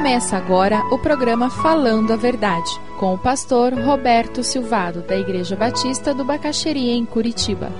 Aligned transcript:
Começa 0.00 0.34
agora 0.34 0.82
o 0.90 0.98
programa 0.98 1.50
Falando 1.50 2.10
a 2.14 2.16
Verdade, 2.16 2.70
com 2.98 3.12
o 3.12 3.18
pastor 3.18 3.74
Roberto 3.74 4.42
Silvado, 4.42 5.02
da 5.02 5.14
Igreja 5.14 5.54
Batista 5.54 6.14
do 6.14 6.24
Bacaxeria, 6.24 6.94
em 6.94 7.04
Curitiba. 7.04 7.70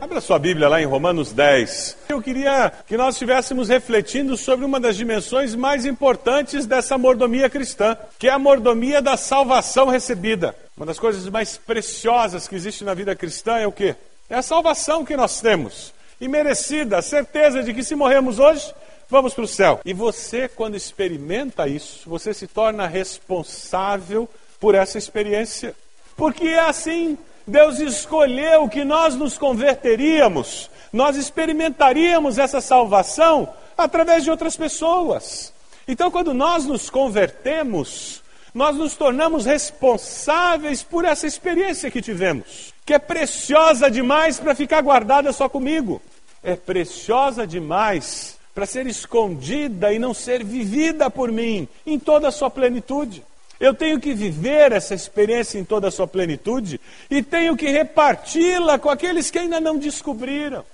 Abra 0.00 0.20
sua 0.20 0.38
Bíblia 0.38 0.68
lá 0.68 0.80
em 0.80 0.86
Romanos 0.86 1.32
10. 1.32 2.04
Eu 2.08 2.22
queria 2.22 2.72
que 2.86 2.96
nós 2.96 3.16
estivéssemos 3.16 3.68
refletindo 3.68 4.36
sobre 4.36 4.64
uma 4.64 4.78
das 4.78 4.96
dimensões 4.96 5.56
mais 5.56 5.84
importantes 5.84 6.66
dessa 6.66 6.96
mordomia 6.96 7.50
cristã, 7.50 7.96
que 8.16 8.28
é 8.28 8.30
a 8.30 8.38
mordomia 8.38 9.02
da 9.02 9.16
salvação 9.16 9.88
recebida. 9.88 10.54
Uma 10.76 10.86
das 10.86 10.98
coisas 10.98 11.28
mais 11.28 11.56
preciosas 11.56 12.48
que 12.48 12.54
existe 12.54 12.84
na 12.84 12.94
vida 12.94 13.14
cristã 13.14 13.58
é 13.58 13.66
o 13.66 13.72
quê? 13.72 13.94
É 14.28 14.36
a 14.36 14.42
salvação 14.42 15.04
que 15.04 15.16
nós 15.16 15.40
temos. 15.40 15.94
E 16.20 16.26
merecida, 16.26 16.98
a 16.98 17.02
certeza 17.02 17.62
de 17.62 17.72
que 17.72 17.84
se 17.84 17.94
morremos 17.94 18.38
hoje, 18.38 18.74
vamos 19.08 19.34
para 19.34 19.44
o 19.44 19.48
céu. 19.48 19.80
E 19.84 19.92
você, 19.92 20.48
quando 20.48 20.76
experimenta 20.76 21.68
isso, 21.68 22.08
você 22.08 22.34
se 22.34 22.46
torna 22.46 22.86
responsável 22.86 24.28
por 24.58 24.74
essa 24.74 24.98
experiência. 24.98 25.74
Porque 26.16 26.46
é 26.46 26.60
assim 26.60 27.18
Deus 27.46 27.78
escolheu 27.78 28.68
que 28.68 28.84
nós 28.84 29.14
nos 29.14 29.36
converteríamos, 29.36 30.70
nós 30.92 31.16
experimentaríamos 31.16 32.38
essa 32.38 32.60
salvação 32.60 33.52
através 33.76 34.24
de 34.24 34.30
outras 34.30 34.56
pessoas. 34.56 35.52
Então, 35.86 36.10
quando 36.10 36.32
nós 36.32 36.64
nos 36.64 36.88
convertemos, 36.88 38.22
nós 38.54 38.76
nos 38.76 38.94
tornamos 38.94 39.44
responsáveis 39.44 40.82
por 40.82 41.04
essa 41.04 41.26
experiência 41.26 41.90
que 41.90 42.00
tivemos, 42.00 42.72
que 42.86 42.94
é 42.94 42.98
preciosa 42.98 43.90
demais 43.90 44.38
para 44.38 44.54
ficar 44.54 44.80
guardada 44.80 45.32
só 45.32 45.48
comigo, 45.48 46.00
é 46.42 46.54
preciosa 46.54 47.46
demais 47.46 48.38
para 48.54 48.64
ser 48.64 48.86
escondida 48.86 49.92
e 49.92 49.98
não 49.98 50.14
ser 50.14 50.44
vivida 50.44 51.10
por 51.10 51.32
mim 51.32 51.66
em 51.84 51.98
toda 51.98 52.28
a 52.28 52.32
sua 52.32 52.48
plenitude. 52.48 53.24
Eu 53.58 53.74
tenho 53.74 53.98
que 53.98 54.14
viver 54.14 54.72
essa 54.72 54.94
experiência 54.94 55.58
em 55.58 55.64
toda 55.64 55.88
a 55.88 55.90
sua 55.90 56.06
plenitude 56.06 56.80
e 57.10 57.22
tenho 57.22 57.56
que 57.56 57.68
reparti-la 57.68 58.78
com 58.78 58.90
aqueles 58.90 59.30
que 59.30 59.38
ainda 59.38 59.60
não 59.60 59.78
descobriram. 59.78 60.64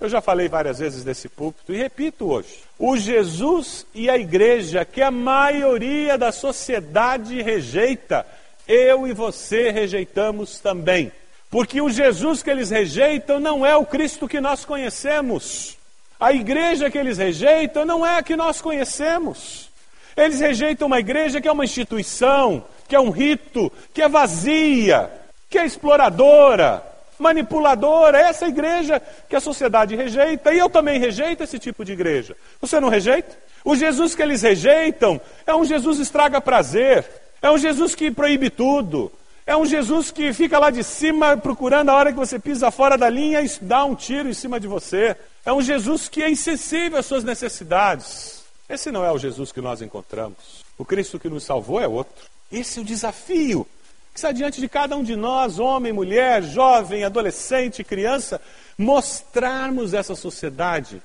Eu 0.00 0.08
já 0.08 0.22
falei 0.22 0.48
várias 0.48 0.78
vezes 0.78 1.04
desse 1.04 1.28
púlpito 1.28 1.74
e 1.74 1.76
repito 1.76 2.30
hoje. 2.30 2.60
O 2.78 2.96
Jesus 2.96 3.84
e 3.94 4.08
a 4.08 4.16
igreja 4.16 4.82
que 4.82 5.02
a 5.02 5.10
maioria 5.10 6.16
da 6.16 6.32
sociedade 6.32 7.42
rejeita, 7.42 8.26
eu 8.66 9.06
e 9.06 9.12
você 9.12 9.70
rejeitamos 9.70 10.58
também. 10.58 11.12
Porque 11.50 11.82
o 11.82 11.90
Jesus 11.90 12.42
que 12.42 12.48
eles 12.48 12.70
rejeitam 12.70 13.38
não 13.38 13.66
é 13.66 13.76
o 13.76 13.84
Cristo 13.84 14.26
que 14.26 14.40
nós 14.40 14.64
conhecemos. 14.64 15.76
A 16.18 16.32
igreja 16.32 16.90
que 16.90 16.96
eles 16.96 17.18
rejeitam 17.18 17.84
não 17.84 18.06
é 18.06 18.16
a 18.16 18.22
que 18.22 18.36
nós 18.36 18.60
conhecemos. 18.62 19.68
Eles 20.16 20.40
rejeitam 20.40 20.86
uma 20.86 21.00
igreja 21.00 21.42
que 21.42 21.48
é 21.48 21.52
uma 21.52 21.64
instituição, 21.64 22.64
que 22.88 22.96
é 22.96 23.00
um 23.00 23.10
rito, 23.10 23.70
que 23.92 24.00
é 24.00 24.08
vazia, 24.08 25.10
que 25.50 25.58
é 25.58 25.66
exploradora, 25.66 26.89
manipuladora. 27.20 28.18
É 28.18 28.22
essa 28.22 28.48
igreja 28.48 29.00
que 29.28 29.36
a 29.36 29.40
sociedade 29.40 29.94
rejeita 29.94 30.52
e 30.52 30.58
eu 30.58 30.68
também 30.68 30.98
rejeito 30.98 31.42
esse 31.42 31.58
tipo 31.58 31.84
de 31.84 31.92
igreja. 31.92 32.36
Você 32.60 32.80
não 32.80 32.88
rejeita? 32.88 33.36
O 33.64 33.76
Jesus 33.76 34.14
que 34.14 34.22
eles 34.22 34.42
rejeitam 34.42 35.20
é 35.46 35.54
um 35.54 35.64
Jesus 35.64 35.98
estraga 35.98 36.40
prazer, 36.40 37.06
é 37.42 37.50
um 37.50 37.58
Jesus 37.58 37.94
que 37.94 38.10
proíbe 38.10 38.48
tudo, 38.48 39.12
é 39.46 39.56
um 39.56 39.66
Jesus 39.66 40.10
que 40.10 40.32
fica 40.32 40.58
lá 40.58 40.70
de 40.70 40.82
cima 40.82 41.36
procurando 41.36 41.90
a 41.90 41.94
hora 41.94 42.12
que 42.12 42.18
você 42.18 42.38
pisa 42.38 42.70
fora 42.70 42.96
da 42.96 43.08
linha 43.08 43.42
e 43.42 43.50
dá 43.60 43.84
um 43.84 43.94
tiro 43.94 44.28
em 44.28 44.34
cima 44.34 44.58
de 44.58 44.66
você. 44.66 45.16
É 45.44 45.52
um 45.52 45.60
Jesus 45.60 46.08
que 46.08 46.22
é 46.22 46.30
insensível 46.30 46.98
às 46.98 47.06
suas 47.06 47.24
necessidades. 47.24 48.44
Esse 48.68 48.92
não 48.92 49.04
é 49.04 49.10
o 49.10 49.18
Jesus 49.18 49.50
que 49.50 49.60
nós 49.60 49.82
encontramos. 49.82 50.64
O 50.78 50.84
Cristo 50.84 51.18
que 51.18 51.28
nos 51.28 51.42
salvou 51.42 51.80
é 51.80 51.88
outro. 51.88 52.24
Esse 52.52 52.78
é 52.78 52.82
o 52.82 52.84
desafio 52.84 53.66
que 54.12 54.18
está 54.18 54.32
diante 54.32 54.60
de 54.60 54.68
cada 54.68 54.96
um 54.96 55.02
de 55.02 55.16
nós, 55.16 55.58
homem, 55.58 55.92
mulher, 55.92 56.42
jovem, 56.42 57.04
adolescente, 57.04 57.84
criança, 57.84 58.40
mostrarmos 58.76 59.94
essa 59.94 60.14
sociedade 60.14 61.02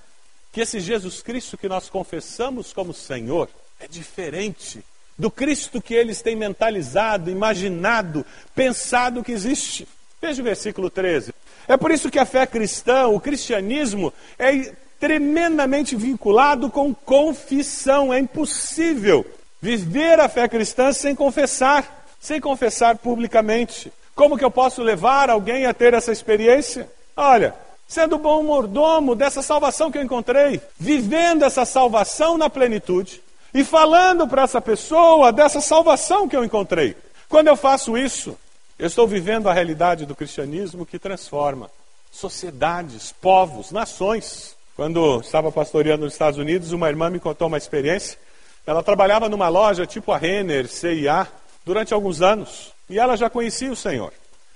que 0.51 0.61
esse 0.61 0.79
Jesus 0.79 1.21
Cristo 1.21 1.57
que 1.57 1.67
nós 1.67 1.89
confessamos 1.89 2.71
como 2.71 2.93
Senhor 2.93 3.49
é 3.79 3.87
diferente 3.87 4.83
do 5.17 5.29
Cristo 5.29 5.81
que 5.81 5.93
eles 5.93 6.21
têm 6.21 6.35
mentalizado, 6.35 7.29
imaginado, 7.29 8.25
pensado 8.53 9.23
que 9.23 9.31
existe. 9.31 9.87
Veja 10.21 10.41
o 10.41 10.45
versículo 10.45 10.89
13. 10.89 11.33
É 11.67 11.77
por 11.77 11.91
isso 11.91 12.09
que 12.09 12.19
a 12.19 12.25
fé 12.25 12.45
cristã, 12.45 13.07
o 13.07 13.19
cristianismo, 13.19 14.13
é 14.37 14.73
tremendamente 14.99 15.95
vinculado 15.95 16.69
com 16.69 16.93
confissão. 16.93 18.13
É 18.13 18.19
impossível 18.19 19.25
viver 19.61 20.19
a 20.19 20.29
fé 20.29 20.47
cristã 20.47 20.91
sem 20.91 21.15
confessar, 21.15 22.04
sem 22.25 22.41
confessar 22.41 22.97
publicamente. 22.97 23.93
Como 24.15 24.37
que 24.37 24.43
eu 24.43 24.49
posso 24.49 24.81
levar 24.81 25.29
alguém 25.29 25.67
a 25.67 25.73
ter 25.73 25.93
essa 25.93 26.11
experiência? 26.11 26.89
Olha, 27.15 27.53
sendo 27.87 28.17
bom 28.17 28.41
mordomo 28.41 29.13
dessa 29.13 29.43
salvação 29.43 29.91
que 29.91 29.97
eu 29.99 30.01
encontrei, 30.01 30.59
vivendo 30.79 31.43
essa 31.43 31.65
salvação 31.65 32.35
na 32.35 32.49
plenitude 32.49 33.21
e 33.53 33.63
falando 33.63 34.27
para 34.27 34.41
essa 34.41 34.59
pessoa 34.59 35.31
dessa 35.31 35.61
salvação 35.61 36.27
que 36.27 36.35
eu 36.35 36.43
encontrei. 36.43 36.97
Quando 37.29 37.47
eu 37.47 37.55
faço 37.55 37.95
isso, 37.95 38.35
eu 38.79 38.87
estou 38.87 39.07
vivendo 39.07 39.47
a 39.47 39.53
realidade 39.53 40.07
do 40.07 40.15
cristianismo 40.15 40.85
que 40.85 40.97
transforma 40.97 41.69
sociedades, 42.11 43.13
povos, 43.21 43.71
nações. 43.71 44.55
Quando 44.75 45.19
estava 45.19 45.51
pastoreando 45.51 46.05
nos 46.05 46.13
Estados 46.13 46.39
Unidos, 46.39 46.71
uma 46.71 46.89
irmã 46.89 47.09
me 47.09 47.19
contou 47.19 47.47
uma 47.47 47.57
experiência. 47.57 48.17
Ela 48.65 48.81
trabalhava 48.81 49.29
numa 49.29 49.47
loja 49.47 49.85
tipo 49.85 50.11
a 50.11 50.17
Renner, 50.17 50.67
CIA, 50.67 51.27
durante 51.65 51.93
alguns 51.93 52.21
anos. 52.21 52.71
E 52.89 52.99
ela 52.99 53.17
já 53.17 53.29
conhecia 53.29 53.71
o 53.71 53.75
Senhor. 53.75 54.13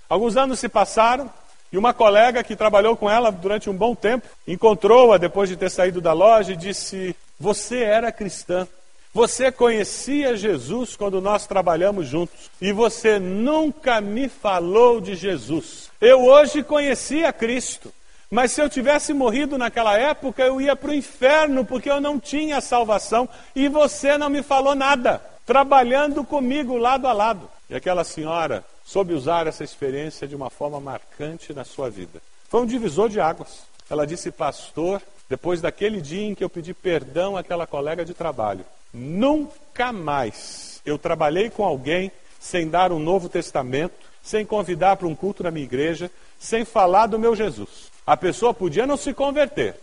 Alguns 0.08 0.38
anos 0.38 0.60
se 0.60 0.70
passaram 0.70 1.30
e 1.72 1.78
uma 1.78 1.94
colega 1.94 2.44
que 2.44 2.56
trabalhou 2.56 2.96
com 2.96 3.10
ela 3.10 3.32
durante 3.32 3.70
um 3.70 3.76
bom 3.76 3.94
tempo 3.94 4.28
encontrou-a 4.48 5.18
depois 5.18 5.50
de 5.50 5.56
ter 5.56 5.70
saído 5.70 6.02
da 6.02 6.14
loja 6.14 6.54
e 6.54 6.58
disse: 6.58 7.16
Você 7.40 7.80
era 7.84 8.12
cristã. 8.12 8.68
Você 9.12 9.52
conhecia 9.52 10.38
Jesus 10.38 10.96
quando 10.96 11.20
nós 11.20 11.48
trabalhamos 11.48 12.08
juntos 12.08 12.52
e 12.62 12.72
você 12.72 13.18
nunca 13.18 14.00
me 14.00 14.30
falou 14.30 15.02
de 15.02 15.16
Jesus. 15.16 15.90
Eu 16.00 16.24
hoje 16.26 16.64
conhecia 16.64 17.34
Cristo. 17.34 17.92
Mas 18.32 18.52
se 18.52 18.62
eu 18.62 18.70
tivesse 18.70 19.12
morrido 19.12 19.58
naquela 19.58 19.98
época, 19.98 20.44
eu 20.44 20.62
ia 20.62 20.76
para 20.76 20.92
o 20.92 20.94
inferno, 20.94 21.66
porque 21.66 21.90
eu 21.90 22.00
não 22.00 22.20
tinha 22.20 22.62
salvação 22.62 23.28
e 23.56 23.68
você 23.68 24.20
não 24.20 24.30
me 24.30 24.44
falou 24.44 24.76
nada, 24.76 25.20
trabalhando 25.50 26.24
comigo 26.24 26.78
lado 26.78 27.08
a 27.08 27.12
lado. 27.12 27.50
E 27.68 27.76
aquela 27.76 28.04
senhora 28.04 28.64
soube 28.86 29.16
usar 29.16 29.48
essa 29.48 29.64
experiência 29.64 30.28
de 30.28 30.36
uma 30.36 30.48
forma 30.52 30.80
marcante 30.80 31.56
na 31.56 31.64
sua 31.64 31.90
vida. 31.90 32.22
Foi 32.48 32.62
um 32.62 32.68
divisor 32.68 33.10
de 33.10 33.20
águas. 33.20 33.64
Ela 33.90 34.06
disse, 34.06 34.30
pastor, 34.30 35.02
depois 35.28 35.60
daquele 35.60 36.02
dia 36.02 36.22
em 36.22 36.36
que 36.36 36.44
eu 36.44 36.52
pedi 36.52 36.72
perdão 36.72 37.36
àquela 37.36 37.66
colega 37.66 38.06
de 38.06 38.14
trabalho, 38.14 38.64
nunca 38.94 39.92
mais 39.92 40.82
eu 40.86 41.00
trabalhei 41.00 41.50
com 41.50 41.64
alguém 41.64 42.12
sem 42.40 42.70
dar 42.70 42.92
um 42.92 43.00
Novo 43.00 43.28
Testamento, 43.28 43.96
sem 44.22 44.46
convidar 44.46 44.98
para 44.98 45.08
um 45.08 45.16
culto 45.16 45.42
na 45.42 45.50
minha 45.50 45.66
igreja, 45.66 46.12
sem 46.38 46.64
falar 46.64 47.08
do 47.08 47.18
meu 47.18 47.36
Jesus. 47.36 47.90
A 48.06 48.16
pessoa 48.16 48.54
podia 48.54 48.86
não 48.86 48.98
se 48.98 49.16
converter, 49.16 49.76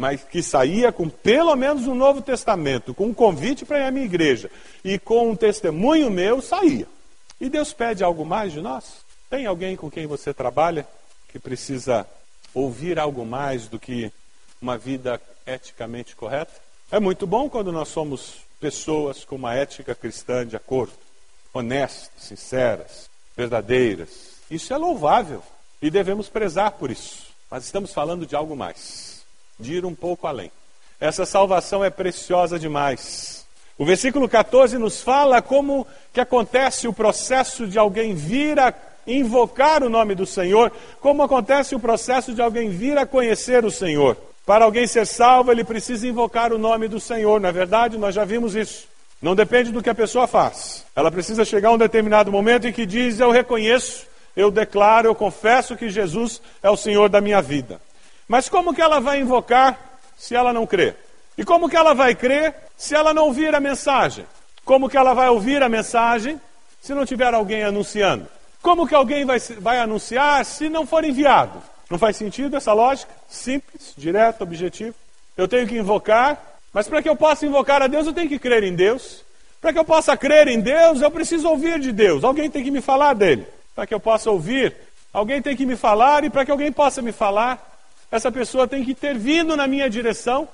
mas 0.00 0.24
que 0.24 0.42
saía 0.42 0.90
com 0.90 1.10
pelo 1.10 1.54
menos 1.54 1.86
um 1.86 1.94
Novo 1.94 2.22
Testamento, 2.22 2.94
com 2.94 3.08
um 3.08 3.14
convite 3.14 3.66
para 3.66 3.80
ir 3.80 3.82
à 3.82 3.90
minha 3.90 4.06
igreja 4.06 4.50
e 4.82 4.98
com 4.98 5.30
um 5.30 5.36
testemunho 5.36 6.10
meu, 6.10 6.40
saía. 6.40 6.86
E 7.38 7.50
Deus 7.50 7.74
pede 7.74 8.02
algo 8.02 8.24
mais 8.24 8.50
de 8.50 8.62
nós? 8.62 9.04
Tem 9.28 9.44
alguém 9.44 9.76
com 9.76 9.90
quem 9.90 10.06
você 10.06 10.32
trabalha 10.32 10.88
que 11.28 11.38
precisa 11.38 12.06
ouvir 12.54 12.98
algo 12.98 13.26
mais 13.26 13.68
do 13.68 13.78
que 13.78 14.10
uma 14.60 14.78
vida 14.78 15.20
eticamente 15.46 16.16
correta? 16.16 16.52
É 16.90 16.98
muito 16.98 17.26
bom 17.26 17.50
quando 17.50 17.70
nós 17.70 17.88
somos 17.88 18.36
pessoas 18.58 19.22
com 19.22 19.36
uma 19.36 19.54
ética 19.54 19.94
cristã 19.94 20.46
de 20.46 20.56
acordo, 20.56 20.94
honestas, 21.52 22.10
sinceras, 22.16 23.10
verdadeiras. 23.36 24.08
Isso 24.50 24.72
é 24.72 24.78
louvável 24.78 25.42
e 25.82 25.90
devemos 25.90 26.30
prezar 26.30 26.70
por 26.72 26.90
isso. 26.90 27.26
Mas 27.50 27.66
estamos 27.66 27.92
falando 27.92 28.24
de 28.24 28.34
algo 28.34 28.56
mais, 28.56 29.19
de 29.60 29.74
ir 29.74 29.84
um 29.84 29.94
pouco 29.94 30.26
além. 30.26 30.50
Essa 31.00 31.24
salvação 31.24 31.84
é 31.84 31.90
preciosa 31.90 32.58
demais. 32.58 33.44
O 33.78 33.84
versículo 33.84 34.28
14 34.28 34.76
nos 34.78 35.00
fala 35.00 35.40
como 35.40 35.86
que 36.12 36.20
acontece 36.20 36.86
o 36.86 36.92
processo 36.92 37.66
de 37.66 37.78
alguém 37.78 38.14
vir 38.14 38.58
a 38.58 38.74
invocar 39.06 39.82
o 39.82 39.88
nome 39.88 40.14
do 40.14 40.26
Senhor, 40.26 40.70
como 41.00 41.22
acontece 41.22 41.74
o 41.74 41.80
processo 41.80 42.34
de 42.34 42.42
alguém 42.42 42.68
vir 42.68 42.98
a 42.98 43.06
conhecer 43.06 43.64
o 43.64 43.70
Senhor. 43.70 44.16
Para 44.44 44.64
alguém 44.64 44.86
ser 44.86 45.06
salvo, 45.06 45.50
ele 45.50 45.64
precisa 45.64 46.06
invocar 46.06 46.52
o 46.52 46.58
nome 46.58 46.88
do 46.88 47.00
Senhor. 47.00 47.40
Na 47.40 47.48
é 47.48 47.52
verdade, 47.52 47.96
nós 47.96 48.14
já 48.14 48.24
vimos 48.24 48.54
isso. 48.54 48.88
Não 49.22 49.34
depende 49.34 49.70
do 49.70 49.82
que 49.82 49.90
a 49.90 49.94
pessoa 49.94 50.26
faz. 50.26 50.84
Ela 50.94 51.10
precisa 51.10 51.44
chegar 51.44 51.70
a 51.70 51.72
um 51.72 51.78
determinado 51.78 52.32
momento 52.32 52.66
em 52.66 52.72
que 52.72 52.84
diz: 52.84 53.20
Eu 53.20 53.30
reconheço 53.30 54.10
eu 54.36 54.50
declaro, 54.50 55.08
eu 55.08 55.14
confesso 55.14 55.76
que 55.76 55.88
Jesus 55.88 56.40
é 56.62 56.70
o 56.70 56.76
Senhor 56.76 57.08
da 57.08 57.20
minha 57.20 57.42
vida. 57.42 57.80
Mas 58.30 58.48
como 58.48 58.72
que 58.72 58.80
ela 58.80 59.00
vai 59.00 59.18
invocar 59.18 59.76
se 60.16 60.36
ela 60.36 60.52
não 60.52 60.64
crê? 60.64 60.94
E 61.36 61.44
como 61.44 61.68
que 61.68 61.74
ela 61.74 61.94
vai 61.94 62.14
crer 62.14 62.54
se 62.76 62.94
ela 62.94 63.12
não 63.12 63.24
ouvir 63.24 63.52
a 63.56 63.58
mensagem? 63.58 64.24
Como 64.64 64.88
que 64.88 64.96
ela 64.96 65.12
vai 65.12 65.28
ouvir 65.28 65.60
a 65.64 65.68
mensagem 65.68 66.40
se 66.80 66.94
não 66.94 67.04
tiver 67.04 67.34
alguém 67.34 67.64
anunciando? 67.64 68.28
Como 68.62 68.86
que 68.86 68.94
alguém 68.94 69.24
vai, 69.24 69.40
vai 69.58 69.80
anunciar 69.80 70.44
se 70.44 70.68
não 70.68 70.86
for 70.86 71.04
enviado? 71.04 71.60
Não 71.90 71.98
faz 71.98 72.16
sentido 72.16 72.56
essa 72.56 72.72
lógica? 72.72 73.12
Simples, 73.28 73.94
direto, 73.96 74.42
objetivo. 74.42 74.94
Eu 75.36 75.48
tenho 75.48 75.66
que 75.66 75.76
invocar, 75.76 76.40
mas 76.72 76.86
para 76.86 77.02
que 77.02 77.08
eu 77.08 77.16
possa 77.16 77.44
invocar 77.44 77.82
a 77.82 77.88
Deus, 77.88 78.06
eu 78.06 78.12
tenho 78.12 78.28
que 78.28 78.38
crer 78.38 78.62
em 78.62 78.76
Deus. 78.76 79.24
Para 79.60 79.72
que 79.72 79.78
eu 79.80 79.84
possa 79.84 80.16
crer 80.16 80.46
em 80.46 80.60
Deus, 80.60 81.02
eu 81.02 81.10
preciso 81.10 81.48
ouvir 81.48 81.80
de 81.80 81.90
Deus. 81.90 82.22
Alguém 82.22 82.48
tem 82.48 82.62
que 82.62 82.70
me 82.70 82.80
falar 82.80 83.12
dele. 83.12 83.44
Para 83.74 83.88
que 83.88 83.94
eu 83.94 83.98
possa 83.98 84.30
ouvir, 84.30 84.76
alguém 85.12 85.42
tem 85.42 85.56
que 85.56 85.66
me 85.66 85.74
falar, 85.74 86.22
e 86.22 86.30
para 86.30 86.44
que 86.44 86.52
alguém 86.52 86.70
possa 86.70 87.02
me 87.02 87.10
falar, 87.10 87.69
essa 88.10 88.30
pessoa 88.30 88.66
tem 88.66 88.84
que 88.84 88.94
ter 88.94 89.16
vindo 89.16 89.56
na 89.56 89.66
minha 89.66 89.88
direção 89.88 90.48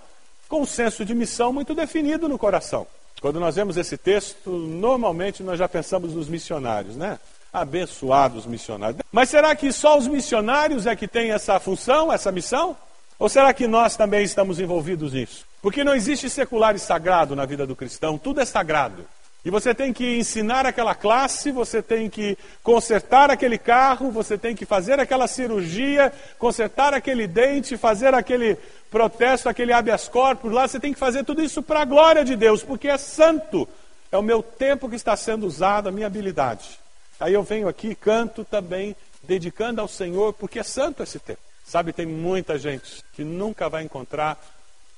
com 0.48 0.62
um 0.62 0.66
senso 0.66 1.04
de 1.04 1.14
missão 1.14 1.52
muito 1.52 1.74
definido 1.74 2.28
no 2.28 2.38
coração. 2.38 2.86
Quando 3.20 3.40
nós 3.40 3.56
vemos 3.56 3.76
esse 3.76 3.96
texto, 3.96 4.50
normalmente 4.50 5.42
nós 5.42 5.58
já 5.58 5.68
pensamos 5.68 6.12
nos 6.12 6.28
missionários, 6.28 6.96
né? 6.96 7.18
Abençoados 7.52 8.44
missionários. 8.44 9.00
Mas 9.10 9.30
será 9.30 9.56
que 9.56 9.72
só 9.72 9.96
os 9.96 10.06
missionários 10.06 10.86
é 10.86 10.94
que 10.94 11.08
têm 11.08 11.32
essa 11.32 11.58
função, 11.58 12.12
essa 12.12 12.30
missão? 12.30 12.76
Ou 13.18 13.28
será 13.28 13.54
que 13.54 13.66
nós 13.66 13.96
também 13.96 14.22
estamos 14.22 14.60
envolvidos 14.60 15.14
nisso? 15.14 15.46
Porque 15.62 15.82
não 15.82 15.94
existe 15.94 16.28
secular 16.28 16.76
e 16.76 16.78
sagrado 16.78 17.34
na 17.34 17.46
vida 17.46 17.66
do 17.66 17.74
cristão, 17.74 18.18
tudo 18.18 18.40
é 18.40 18.44
sagrado. 18.44 19.06
E 19.46 19.50
você 19.50 19.72
tem 19.72 19.92
que 19.92 20.18
ensinar 20.18 20.66
aquela 20.66 20.92
classe, 20.92 21.52
você 21.52 21.80
tem 21.80 22.10
que 22.10 22.36
consertar 22.64 23.30
aquele 23.30 23.56
carro, 23.56 24.10
você 24.10 24.36
tem 24.36 24.56
que 24.56 24.66
fazer 24.66 24.98
aquela 24.98 25.28
cirurgia, 25.28 26.12
consertar 26.36 26.92
aquele 26.92 27.28
dente, 27.28 27.76
fazer 27.76 28.12
aquele 28.12 28.56
protesto, 28.90 29.48
aquele 29.48 29.72
habeas 29.72 30.08
corpus 30.08 30.50
lá, 30.52 30.66
você 30.66 30.80
tem 30.80 30.92
que 30.92 30.98
fazer 30.98 31.22
tudo 31.22 31.44
isso 31.44 31.62
para 31.62 31.82
a 31.82 31.84
glória 31.84 32.24
de 32.24 32.34
Deus, 32.34 32.64
porque 32.64 32.88
é 32.88 32.98
santo. 32.98 33.68
É 34.10 34.18
o 34.18 34.22
meu 34.22 34.42
tempo 34.42 34.88
que 34.88 34.96
está 34.96 35.14
sendo 35.14 35.46
usado, 35.46 35.88
a 35.88 35.92
minha 35.92 36.08
habilidade. 36.08 36.80
Aí 37.20 37.32
eu 37.32 37.44
venho 37.44 37.68
aqui, 37.68 37.94
canto 37.94 38.44
também, 38.44 38.96
dedicando 39.22 39.80
ao 39.80 39.86
Senhor, 39.86 40.32
porque 40.32 40.58
é 40.58 40.64
santo 40.64 41.04
esse 41.04 41.20
tempo. 41.20 41.38
Sabe, 41.64 41.92
tem 41.92 42.04
muita 42.04 42.58
gente 42.58 43.00
que 43.12 43.22
nunca 43.22 43.68
vai 43.68 43.84
encontrar 43.84 44.44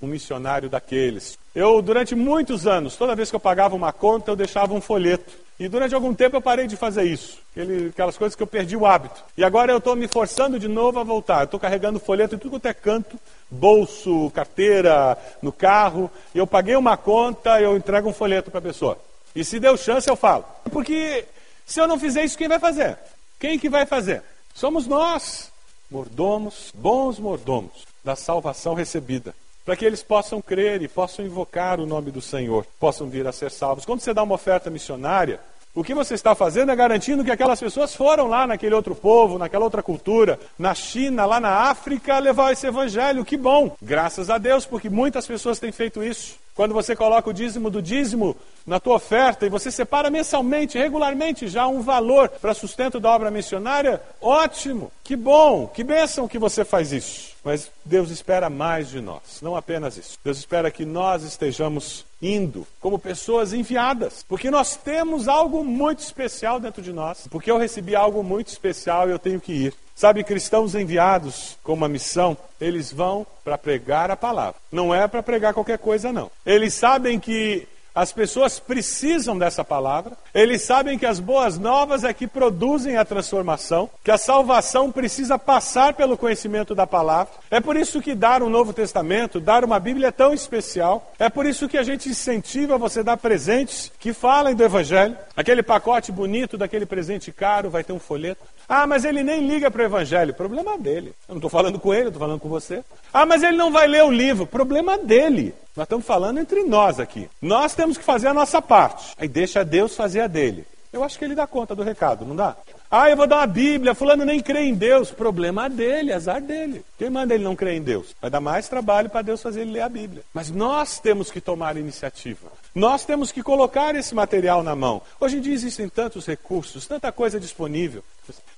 um 0.01 0.07
missionário 0.07 0.69
daqueles. 0.69 1.39
Eu, 1.55 1.83
durante 1.83 2.15
muitos 2.15 2.67
anos, 2.67 2.97
toda 2.97 3.17
vez 3.17 3.31
que 3.31 3.37
eu 3.37 3.41
pagava 3.41 3.75
uma 3.75 3.93
conta, 3.93 4.31
eu 4.31 4.37
deixava 4.37 4.73
um 4.73 4.81
folheto. 4.81 5.33
E 5.59 5.69
durante 5.69 5.93
algum 5.93 6.15
tempo 6.15 6.37
eu 6.37 6.41
parei 6.41 6.69
de 6.69 6.77
fazer 6.77 7.03
isso. 7.03 7.39
Aquele, 7.51 7.89
aquelas 7.89 8.17
coisas 8.17 8.37
que 8.37 8.43
eu 8.43 8.47
perdi 8.47 8.77
o 8.77 8.87
hábito. 8.87 9.25
E 9.37 9.43
agora 9.43 9.73
eu 9.73 9.79
estou 9.79 9.97
me 9.97 10.07
forçando 10.07 10.57
de 10.57 10.69
novo 10.69 11.01
a 11.01 11.05
voltar. 11.05 11.45
Estou 11.45 11.59
carregando 11.59 11.99
folheto 11.99 12.37
em 12.37 12.39
tudo 12.39 12.53
quanto 12.53 12.67
é 12.67 12.75
canto, 12.75 13.19
bolso, 13.51 14.31
carteira, 14.31 15.19
no 15.43 15.51
carro. 15.51 16.09
Eu 16.33 16.47
paguei 16.47 16.77
uma 16.77 16.97
conta, 16.97 17.61
eu 17.61 17.77
entrego 17.77 18.09
um 18.09 18.13
folheto 18.13 18.53
para 18.53 18.59
a 18.59 18.63
pessoa. 18.63 18.99
E 19.35 19.45
se 19.45 19.59
deu 19.59 19.77
chance, 19.77 20.09
eu 20.09 20.15
falo. 20.15 20.45
Porque 20.71 21.25
se 21.67 21.81
eu 21.81 21.89
não 21.89 21.99
fizer 21.99 22.25
isso, 22.25 22.39
quem 22.39 22.47
vai 22.47 22.61
fazer? 22.61 22.97
Quem 23.41 23.59
que 23.59 23.69
vai 23.69 23.85
fazer? 23.85 24.23
Somos 24.55 24.87
nós, 24.87 25.51
mordomos, 25.91 26.73
bons 26.73 27.19
mordomos 27.19 27.85
da 28.05 28.15
salvação 28.15 28.75
recebida 28.75 29.35
para 29.69 29.77
que 29.77 29.85
eles 29.85 30.03
possam 30.03 30.41
crer 30.41 30.81
e 30.81 30.89
possam 30.89 31.27
invocar 31.27 31.79
o 31.79 31.85
nome 31.85 32.11
do 32.11 32.23
Senhor, 32.23 32.65
possam 32.81 33.07
vir 33.07 33.27
a 33.27 33.33
ser 33.33 33.51
salvos. 33.51 33.85
Quando 33.85 34.01
você 34.01 34.15
dá 34.15 34.23
uma 34.23 34.35
oferta 34.35 34.71
missionária, 34.71 35.39
o 35.75 35.85
que 35.85 35.93
você 35.93 36.15
está 36.15 36.35
fazendo 36.35 36.73
é 36.73 36.75
garantindo 36.75 37.23
que 37.23 37.31
aquelas 37.31 37.61
pessoas 37.61 37.95
foram 37.95 38.29
lá 38.29 38.47
naquele 38.47 38.75
outro 38.75 38.95
povo, 38.95 39.37
naquela 39.37 39.67
outra 39.67 39.83
cultura, 39.83 40.41
na 40.59 40.75
China, 40.75 41.27
lá 41.27 41.39
na 41.39 41.51
África, 41.71 42.19
levar 42.19 42.51
esse 42.51 42.67
evangelho. 42.67 43.27
Que 43.27 43.37
bom! 43.37 43.77
Graças 43.83 44.31
a 44.31 44.39
Deus, 44.39 44.65
porque 44.65 44.89
muitas 44.89 45.27
pessoas 45.27 45.59
têm 45.59 45.71
feito 45.71 46.03
isso. 46.03 46.37
Quando 46.59 46.75
você 46.75 46.97
coloca 46.97 47.31
o 47.31 47.33
dízimo 47.33 47.71
do 47.71 47.81
dízimo 47.81 48.37
na 48.67 48.81
tua 48.81 48.97
oferta 48.97 49.47
e 49.47 49.49
você 49.49 49.71
separa 49.71 50.11
mensalmente, 50.11 50.77
regularmente 50.77 51.47
já 51.47 51.69
um 51.69 51.83
valor 51.83 52.29
para 52.29 52.53
sustento 52.53 52.99
da 52.99 53.15
obra 53.15 53.31
missionária, 53.31 54.03
ótimo, 54.21 54.91
que 55.05 55.15
bom, 55.15 55.69
que 55.69 55.85
bênção 55.85 56.27
que 56.27 56.37
você 56.37 56.65
faz 56.65 56.91
isso. 56.91 57.37
Mas 57.45 57.71
Deus 57.85 58.11
espera 58.11 58.51
mais 58.51 58.89
de 58.89 59.01
nós, 59.01 59.41
não 59.41 59.55
apenas 59.55 59.97
isso. 59.97 60.19
Deus 60.25 60.37
espera 60.37 60.69
que 60.69 60.85
nós 60.85 61.23
estejamos 61.23 62.05
indo 62.21 62.67
como 62.81 62.99
pessoas 62.99 63.53
enviadas, 63.53 64.25
porque 64.29 64.51
nós 64.51 64.75
temos 64.75 65.29
algo 65.29 65.63
muito 65.63 66.01
especial 66.01 66.59
dentro 66.59 66.83
de 66.83 66.93
nós, 66.93 67.29
porque 67.31 67.53
eu 67.53 67.57
recebi 67.57 67.95
algo 67.95 68.21
muito 68.25 68.49
especial 68.49 69.09
e 69.09 69.13
eu 69.13 69.19
tenho 69.21 69.41
que 69.41 69.53
ir. 69.53 69.75
Sabe, 69.99 70.23
cristãos 70.23 70.77
enviados 70.77 71.59
com 71.61 71.73
uma 71.73 71.89
missão, 71.89 72.37
eles 72.61 72.93
vão 72.93 73.27
para 73.43 73.59
pregar 73.59 74.13
a 74.13 74.17
palavra. 74.17 74.55
Não 74.71 74.95
é 74.95 75.09
para 75.09 75.25
pregar 75.25 75.53
qualquer 75.53 75.77
coisa, 75.77 76.13
não. 76.13 76.31
Eles 76.47 76.73
sabem 76.73 77.19
que 77.19 77.67
as 77.93 78.13
pessoas 78.13 78.61
precisam 78.61 79.37
dessa 79.37 79.65
palavra. 79.65 80.13
Eles 80.33 80.63
sabem 80.63 80.97
que 80.97 81.05
as 81.05 81.19
boas 81.19 81.59
novas 81.59 82.05
é 82.05 82.15
que 82.15 82.29
produzem 82.29 82.97
a 82.97 83.05
transformação, 83.05 83.91
que 84.05 84.13
a 84.13 84.17
salvação 84.17 84.93
precisa 84.93 85.37
passar 85.37 85.95
pelo 85.95 86.17
conhecimento 86.17 86.77
da 86.77 86.87
palavra. 86.87 87.33
É 87.51 87.61
por 87.61 87.77
isso 87.77 88.01
que 88.01 88.15
dar 88.15 88.41
um 88.41 88.49
Novo 88.49 88.73
Testamento, 88.73 89.41
dar 89.41 89.65
uma 89.65 89.81
Bíblia 89.81 90.09
é 90.09 90.13
tão 90.13 90.33
especial. 90.33 91.13
É 91.19 91.29
por 91.29 91.45
isso 91.45 91.69
que 91.69 91.77
a 91.77 91.83
gente 91.83 92.09
incentiva 92.09 92.79
você 92.79 93.03
dar 93.03 93.17
presentes 93.17 93.91
que 93.99 94.13
falem 94.13 94.55
do 94.55 94.63
Evangelho. 94.63 95.19
Aquele 95.37 95.65
pacote 95.65 96.13
bonito 96.13 96.57
daquele 96.57 96.87
presente 96.87 97.33
caro 97.33 97.69
vai 97.69 97.83
ter 97.83 97.93
um 97.93 97.99
folheto. 97.99 98.47
Ah, 98.69 98.87
mas 98.87 99.05
ele 99.05 99.23
nem 99.23 99.47
liga 99.47 99.71
para 99.71 99.83
o 99.83 99.85
Evangelho. 99.87 100.35
Problema 100.35 100.77
dele. 100.77 101.15
Eu 101.27 101.35
não 101.35 101.37
estou 101.37 101.49
falando 101.49 101.79
com 101.79 101.95
ele, 101.95 102.09
estou 102.09 102.21
falando 102.21 102.39
com 102.39 102.49
você. 102.49 102.85
Ah, 103.13 103.25
mas 103.25 103.43
ele 103.43 103.57
não 103.57 103.73
vai 103.73 103.87
ler 103.87 104.05
o 104.05 104.11
livro. 104.11 104.47
Problema 104.47 104.99
dele. 104.99 105.55
Nós 105.75 105.85
estamos 105.85 106.05
falando 106.05 106.39
entre 106.39 106.65
nós 106.65 107.01
aqui. 107.01 107.31
Nós 107.41 107.75
temos 107.75 107.97
que 107.97 108.05
fazer 108.05 108.29
a 108.29 108.35
nossa 108.35 108.61
parte. 108.61 109.15
Aí 109.17 109.27
deixa 109.27 109.65
Deus 109.65 109.97
fazer 109.97 110.21
a 110.21 110.27
dele. 110.27 110.67
Eu 110.93 111.05
acho 111.05 111.19
que 111.19 111.25
ele 111.25 111.35
dá 111.35 111.47
conta 111.47 111.75
do 111.75 111.83
recado, 111.83 112.25
não 112.25 112.35
dá? 112.35 112.57
Ah, 112.91 113.11
eu 113.11 113.17
vou 113.17 113.27
dar 113.27 113.37
uma 113.37 113.47
Bíblia, 113.47 113.95
fulano 113.95 114.25
nem 114.25 114.41
crê 114.41 114.65
em 114.65 114.75
Deus. 114.75 115.11
Problema 115.11 115.69
dele, 115.69 116.13
azar 116.13 116.41
dele. 116.41 116.83
Quem 116.99 117.11
manda 117.11 117.35
ele 117.35 117.45
não 117.45 117.55
crer 117.55 117.75
em 117.75 117.83
Deus? 117.83 118.15
Vai 118.21 118.31
dar 118.31 118.41
mais 118.41 118.69
trabalho 118.69 119.11
para 119.11 119.21
Deus 119.21 119.43
fazer 119.43 119.61
ele 119.61 119.73
ler 119.73 119.83
a 119.83 119.89
Bíblia. 119.89 120.23
Mas 120.33 120.51
nós 120.51 120.99
temos 120.99 121.31
que 121.31 121.41
tomar 121.41 121.77
iniciativa. 121.77 122.51
Nós 122.79 123.05
temos 123.05 123.33
que 123.33 123.43
colocar 123.43 123.97
esse 123.97 124.15
material 124.15 124.63
na 124.63 124.77
mão. 124.77 125.03
Hoje 125.19 125.39
em 125.39 125.41
dia 125.41 125.53
existem 125.53 125.89
tantos 125.89 126.25
recursos, 126.25 126.87
tanta 126.87 127.11
coisa 127.11 127.41
disponível. 127.41 128.05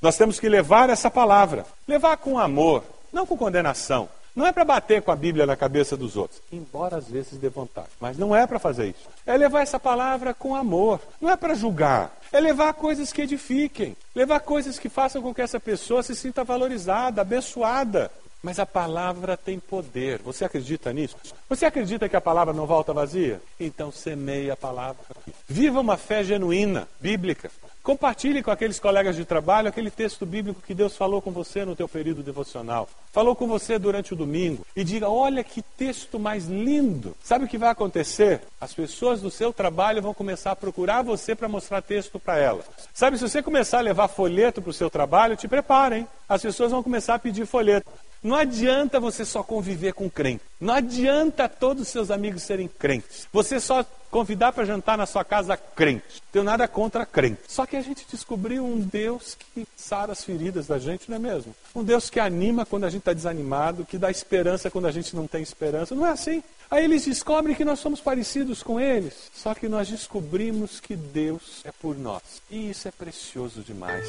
Nós 0.02 0.18
temos 0.18 0.38
que 0.38 0.46
levar 0.46 0.90
essa 0.90 1.10
palavra. 1.10 1.64
Levar 1.88 2.18
com 2.18 2.38
amor, 2.38 2.84
não 3.10 3.24
com 3.24 3.34
condenação. 3.34 4.10
Não 4.36 4.46
é 4.46 4.52
para 4.52 4.62
bater 4.62 5.00
com 5.00 5.10
a 5.10 5.16
Bíblia 5.16 5.46
na 5.46 5.56
cabeça 5.56 5.96
dos 5.96 6.18
outros, 6.18 6.40
embora 6.52 6.98
às 6.98 7.08
vezes 7.08 7.38
dê 7.38 7.48
vontade. 7.48 7.88
Mas 7.98 8.18
não 8.18 8.36
é 8.36 8.46
para 8.46 8.58
fazer 8.58 8.88
isso. 8.88 9.08
É 9.26 9.34
levar 9.36 9.62
essa 9.62 9.80
palavra 9.80 10.34
com 10.34 10.54
amor. 10.54 11.00
Não 11.18 11.30
é 11.30 11.36
para 11.36 11.54
julgar. 11.54 12.14
É 12.30 12.38
levar 12.38 12.74
coisas 12.74 13.12
que 13.14 13.22
edifiquem. 13.22 13.96
Levar 14.14 14.40
coisas 14.40 14.78
que 14.78 14.90
façam 14.90 15.22
com 15.22 15.34
que 15.34 15.42
essa 15.42 15.58
pessoa 15.58 16.02
se 16.02 16.14
sinta 16.14 16.44
valorizada, 16.44 17.22
abençoada. 17.22 18.10
Mas 18.42 18.58
a 18.58 18.64
palavra 18.64 19.36
tem 19.36 19.58
poder. 19.58 20.20
Você 20.22 20.44
acredita 20.44 20.92
nisso? 20.92 21.16
Você 21.48 21.66
acredita 21.66 22.08
que 22.08 22.16
a 22.16 22.20
palavra 22.20 22.54
não 22.54 22.66
volta 22.66 22.92
vazia? 22.92 23.40
Então 23.58 23.92
semeie 23.92 24.50
a 24.50 24.56
palavra. 24.56 25.04
Viva 25.46 25.80
uma 25.80 25.96
fé 25.96 26.24
genuína, 26.24 26.88
bíblica. 27.00 27.50
Compartilhe 27.82 28.42
com 28.42 28.50
aqueles 28.50 28.78
colegas 28.78 29.16
de 29.16 29.24
trabalho 29.24 29.68
aquele 29.68 29.90
texto 29.90 30.26
bíblico 30.26 30.60
que 30.60 30.74
Deus 30.74 30.96
falou 30.96 31.22
com 31.22 31.30
você 31.30 31.64
no 31.64 31.74
teu 31.74 31.88
período 31.88 32.22
devocional. 32.22 32.86
Falou 33.10 33.34
com 33.34 33.48
você 33.48 33.78
durante 33.78 34.12
o 34.12 34.16
domingo. 34.16 34.66
E 34.76 34.84
diga: 34.84 35.08
olha 35.08 35.42
que 35.42 35.62
texto 35.62 36.18
mais 36.18 36.46
lindo. 36.46 37.16
Sabe 37.22 37.46
o 37.46 37.48
que 37.48 37.56
vai 37.56 37.70
acontecer? 37.70 38.42
As 38.60 38.74
pessoas 38.74 39.22
do 39.22 39.30
seu 39.30 39.50
trabalho 39.50 40.02
vão 40.02 40.12
começar 40.12 40.50
a 40.50 40.56
procurar 40.56 41.02
você 41.02 41.34
para 41.34 41.48
mostrar 41.48 41.80
texto 41.80 42.18
para 42.18 42.38
elas. 42.38 42.66
Sabe, 42.92 43.16
se 43.16 43.28
você 43.28 43.42
começar 43.42 43.78
a 43.78 43.82
levar 43.82 44.08
folheto 44.08 44.60
para 44.60 44.70
o 44.70 44.74
seu 44.74 44.90
trabalho, 44.90 45.36
te 45.36 45.48
preparem. 45.48 46.06
As 46.28 46.42
pessoas 46.42 46.70
vão 46.70 46.82
começar 46.82 47.14
a 47.14 47.18
pedir 47.18 47.46
folheto. 47.46 47.90
Não 48.22 48.36
adianta 48.36 49.00
você 49.00 49.24
só 49.24 49.42
conviver 49.42 49.94
com 49.94 50.10
crente. 50.10 50.42
Não 50.60 50.74
adianta 50.74 51.48
todos 51.48 51.82
os 51.84 51.88
seus 51.88 52.10
amigos 52.10 52.42
serem 52.42 52.68
crentes. 52.68 53.26
Você 53.32 53.58
só 53.58 53.84
convidar 54.10 54.52
para 54.52 54.64
jantar 54.64 54.98
na 54.98 55.06
sua 55.06 55.24
casa 55.24 55.56
crente. 55.56 56.22
Tenho 56.32 56.44
nada 56.44 56.66
contra 56.66 57.06
crente. 57.06 57.40
Só 57.48 57.64
que 57.64 57.76
a 57.76 57.82
gente 57.82 58.06
descobriu 58.10 58.64
um 58.64 58.78
Deus 58.80 59.36
que 59.54 59.66
sara 59.76 60.12
as 60.12 60.24
feridas 60.24 60.66
da 60.66 60.78
gente, 60.78 61.08
não 61.08 61.16
é 61.16 61.20
mesmo? 61.20 61.54
Um 61.74 61.84
Deus 61.84 62.10
que 62.10 62.20
anima 62.20 62.66
quando 62.66 62.84
a 62.84 62.90
gente 62.90 63.00
está 63.00 63.12
desanimado, 63.12 63.84
que 63.84 63.98
dá 63.98 64.10
esperança 64.10 64.70
quando 64.70 64.86
a 64.86 64.92
gente 64.92 65.14
não 65.14 65.26
tem 65.26 65.42
esperança. 65.42 65.94
Não 65.94 66.06
é 66.06 66.10
assim? 66.10 66.42
Aí 66.70 66.84
eles 66.84 67.04
descobrem 67.04 67.54
que 67.54 67.64
nós 67.64 67.80
somos 67.80 68.00
parecidos 68.00 68.62
com 68.62 68.80
eles. 68.80 69.30
Só 69.34 69.54
que 69.54 69.68
nós 69.68 69.88
descobrimos 69.88 70.78
que 70.78 70.94
Deus 70.94 71.62
é 71.64 71.72
por 71.72 71.98
nós. 71.98 72.22
E 72.48 72.70
isso 72.70 72.86
é 72.86 72.92
precioso 72.92 73.60
demais. 73.62 74.06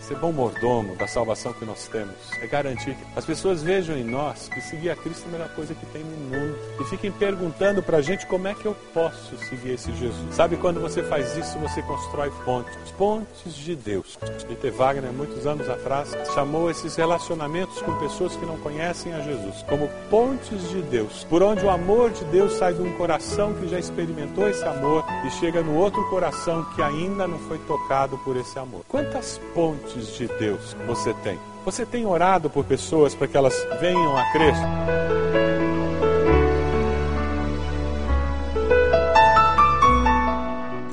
Ser 0.00 0.16
bom 0.16 0.32
mordomo 0.32 0.96
da 0.96 1.06
salvação 1.06 1.52
que 1.52 1.66
nós 1.66 1.86
temos 1.88 2.14
é 2.40 2.46
garantir 2.46 2.94
que 2.94 3.18
as 3.18 3.26
pessoas 3.26 3.62
vejam 3.62 3.96
em 3.96 4.04
nós 4.04 4.48
que 4.48 4.60
seguir 4.60 4.90
a 4.90 4.96
Cristo 4.96 5.24
é 5.24 5.28
a 5.28 5.32
melhor 5.32 5.54
coisa 5.54 5.74
que 5.74 5.86
tem 5.86 6.02
no 6.02 6.16
mundo. 6.16 6.58
E 6.80 6.84
fiquem 6.84 7.12
perguntando 7.12 7.82
para 7.82 7.98
a 7.98 8.02
gente 8.02 8.26
como 8.26 8.48
é 8.48 8.54
que 8.54 8.64
eu 8.64 8.74
posso 8.94 9.37
seguir 9.46 9.72
esse 9.72 9.92
Jesus. 9.92 10.34
Sabe 10.34 10.56
quando 10.56 10.80
você 10.80 11.02
faz 11.02 11.36
isso, 11.36 11.58
você 11.58 11.82
constrói 11.82 12.30
pontes, 12.44 12.74
pontes 12.96 13.54
de 13.54 13.74
Deus. 13.74 14.18
Peter 14.46 14.72
Wagner, 14.72 15.12
muitos 15.12 15.46
anos 15.46 15.68
atrás, 15.68 16.16
chamou 16.34 16.70
esses 16.70 16.96
relacionamentos 16.96 17.80
com 17.82 17.98
pessoas 17.98 18.36
que 18.36 18.46
não 18.46 18.58
conhecem 18.58 19.12
a 19.14 19.20
Jesus 19.20 19.62
como 19.68 19.88
pontes 20.10 20.68
de 20.70 20.82
Deus, 20.82 21.24
por 21.24 21.42
onde 21.42 21.64
o 21.64 21.70
amor 21.70 22.10
de 22.10 22.24
Deus 22.26 22.54
sai 22.54 22.74
de 22.74 22.82
um 22.82 22.92
coração 22.96 23.54
que 23.54 23.68
já 23.68 23.78
experimentou 23.78 24.48
esse 24.48 24.64
amor 24.64 25.04
e 25.26 25.30
chega 25.30 25.62
no 25.62 25.76
outro 25.76 26.02
coração 26.08 26.64
que 26.74 26.82
ainda 26.82 27.26
não 27.26 27.38
foi 27.40 27.58
tocado 27.58 28.18
por 28.18 28.36
esse 28.36 28.58
amor. 28.58 28.82
Quantas 28.88 29.40
pontes 29.54 30.14
de 30.14 30.26
Deus 30.26 30.76
você 30.86 31.12
tem? 31.22 31.38
Você 31.64 31.84
tem 31.84 32.06
orado 32.06 32.48
por 32.48 32.64
pessoas 32.64 33.14
para 33.14 33.28
que 33.28 33.36
elas 33.36 33.54
venham 33.80 34.16
a 34.16 34.32
crer? 34.32 34.54